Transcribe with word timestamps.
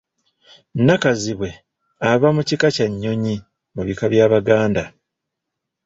Nakazibwe 0.85 1.49
ava 2.11 2.27
mu 2.35 2.41
kika 2.47 2.67
kya 2.75 2.87
nnyonyi 2.91 3.35
mu 3.73 3.81
bika 3.87 4.05
by'Abaganda. 4.11 4.83